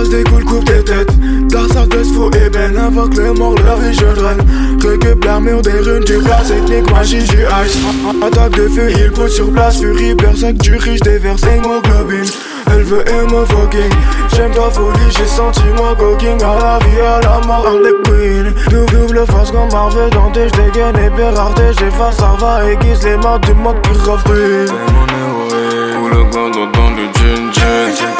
passe 0.00 0.08
des 0.08 0.24
coups, 0.24 0.44
coupe 0.44 0.64
des 0.64 0.82
têtes. 0.84 1.12
La 1.52 1.68
sagesse 1.68 2.12
fou 2.14 2.30
ébène, 2.46 2.78
invoque 2.78 3.16
les 3.16 3.30
morts, 3.30 3.54
la 3.64 3.74
vie 3.76 3.94
je 3.94 4.06
draine. 4.14 4.38
Récup 4.82 5.24
l'armure 5.24 5.62
des 5.62 5.80
runes, 5.80 6.04
du 6.04 6.18
place 6.18 6.48
technique, 6.48 6.90
magie 6.90 7.22
du 7.22 7.42
ice. 7.64 7.78
Attaque 8.22 8.56
de 8.56 8.68
feu, 8.68 8.90
il 8.90 9.10
pousse 9.12 9.34
sur 9.34 9.52
place, 9.52 9.80
furie, 9.80 10.14
berserk 10.14 10.54
du 10.58 10.76
riche, 10.76 11.00
déverse 11.00 11.42
hémoglobine. 11.42 12.30
Elle 12.72 12.82
veut 12.82 13.04
fucking 13.04 13.90
J'aime 14.36 14.52
ta 14.52 14.70
folie, 14.70 15.10
j'ai 15.16 15.26
senti 15.26 15.62
moi 15.76 15.96
cooking 15.98 16.40
À 16.42 16.54
la 16.54 16.78
vie, 16.84 17.00
à 17.00 17.20
la 17.20 17.46
mort, 17.46 17.66
Harley 17.66 17.90
Quinn 18.04 18.54
Double, 18.70 19.06
double 19.08 19.26
face 19.26 19.50
comme 19.50 19.72
Marvel 19.72 20.10
Dante 20.10 20.38
J'dégaine 20.38 20.96
et 21.04 21.10
Bérardé 21.10 21.72
J'efface, 21.78 22.16
ça 22.18 22.36
va 22.38 22.70
aiguise 22.70 23.02
les 23.02 23.16
mains 23.16 23.38
du 23.40 23.54
mode 23.54 23.80
qui 23.82 23.90
refruit 24.08 24.66
C'est 24.66 24.92
mon 24.92 25.06
héroïne 25.18 25.94
Pour 25.98 26.08
le 26.10 26.30
dans 26.30 26.48
le 26.48 28.19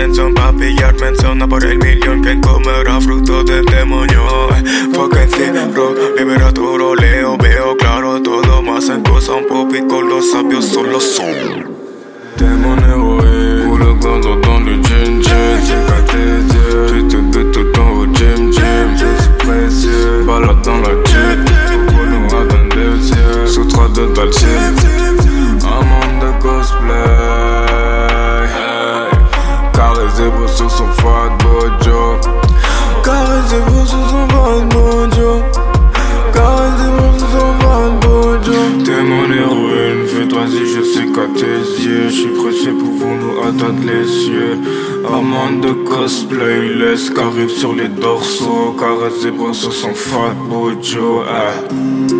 Atención 0.00 0.32
no 0.32 0.34
tensión 0.34 0.34
Pa 0.34 0.58
pillar 0.58 0.94
mención 0.98 1.38
por 1.40 1.62
el 1.62 1.76
millón 1.76 2.22
Que 2.22 2.40
comerá 2.40 2.98
fruto 3.02 3.44
del 3.44 3.66
demonio 3.66 4.48
Fucking 4.94 5.28
cero 5.28 5.94
Libera 6.16 6.50
tu 6.54 6.94
leo 6.94 7.36
Veo 7.36 7.76
claro 7.76 8.22
todo 8.22 8.62
Más 8.62 8.88
en 8.88 9.02
cosa 9.02 9.34
Un 9.34 9.46
poco 9.46 10.00
Los 10.00 10.30
sabios 10.30 10.64
solo 10.64 10.98
son. 11.00 11.76
Demonio 12.38 13.18
Pour 13.66 13.78
le 13.78 13.94
gars 13.96 14.20
dans 14.42 14.60
le 14.60 14.82
gin 14.82 15.22
gin 15.22 15.60
tu 16.88 17.06
te 17.08 17.16
butes 17.16 17.52
tout 17.52 17.60
le 17.60 17.72
temps 17.72 17.92
au 17.92 18.06
gym 18.06 18.50
gym 18.52 18.96
Je 18.96 19.22
suis 19.22 19.32
précieux 19.38 20.24
Balade 20.26 20.62
dans 20.64 20.78
la 20.78 20.94
jeep 21.04 21.44
Pour 21.88 22.06
nous 22.06 22.28
radin 22.28 22.68
des 22.74 23.10
yeux 23.10 23.46
Sous 23.46 23.64
trois 23.66 23.88
de 23.88 24.06
dalcine 24.14 24.48
Un 24.48 24.79
Carré 30.00 30.12
zéro 30.16 30.48
sur 30.48 30.70
son 30.70 30.86
fat 30.86 31.30
bojo 31.42 32.16
Carré 33.04 33.38
zéro 33.48 33.84
sur 33.84 33.98
son 34.08 34.26
fat 34.28 34.64
bojo 34.70 35.42
Carré 36.32 36.68
zéro 36.78 37.18
sur 37.18 37.28
son 37.28 37.52
fat 37.60 37.90
bojo 38.00 38.60
T'es 38.82 39.02
mon 39.02 39.30
héroïne, 39.30 40.06
fais-toi 40.06 40.46
si 40.46 40.64
je 40.74 40.82
sais 40.82 41.06
qu'à 41.06 41.26
tes 41.36 41.84
yeux. 41.84 42.08
Je 42.08 42.14
suis 42.14 42.28
pressé 42.28 42.70
pour 42.70 42.92
vous 42.92 43.14
nous 43.14 43.40
atteindre 43.42 43.84
les 43.84 44.06
cieux. 44.06 44.58
Armand 45.04 45.52
de 45.60 45.72
cosplay, 45.72 46.76
laisse 46.76 47.10
qu'arrive 47.10 47.50
sur 47.50 47.74
les 47.74 47.88
dorsaux. 47.88 48.74
Caresse 48.78 49.22
des 49.22 49.32
bras 49.32 49.52
sur 49.52 49.72
son 49.72 49.92
fat 49.92 50.34
bojo 50.48 51.24
ah. 51.28 52.19